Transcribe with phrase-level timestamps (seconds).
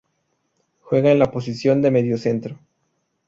[0.79, 2.57] Juega en la posición de mediocentro.